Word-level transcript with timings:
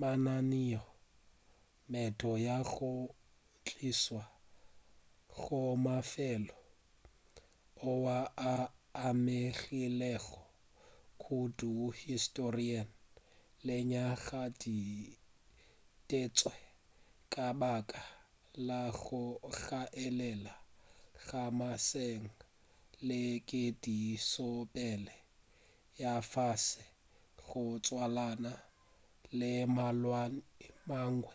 mananeo 0.00 0.84
a 0.90 0.92
meento 1.90 2.30
ya 2.46 2.58
go 2.72 2.92
tlišwa 3.66 4.22
go 5.40 5.58
mafelo 5.84 6.56
oa 7.90 8.18
a 8.52 8.54
amegilego 9.06 10.40
kudu 11.22 11.72
historing 12.00 12.86
lenyaga 13.66 14.42
di 14.60 14.76
ditetšwe 16.08 16.54
ka 17.32 17.46
baka 17.60 18.00
la 18.66 18.82
go 19.00 19.22
hlaelela 19.58 20.54
ga 21.24 21.42
mašeleng 21.58 22.26
le 23.06 23.20
ketišopele 23.48 25.14
ya 26.02 26.12
fase 26.32 26.84
go 27.46 27.62
tswalana 27.84 28.52
le 29.38 29.50
malwetši 29.76 30.66
a 30.72 30.74
mangwe 30.88 31.34